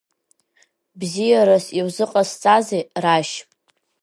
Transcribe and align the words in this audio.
Бзиарас 0.99 1.65
иузыҟасҵазеи, 1.79 2.83
Рашь? 3.03 3.35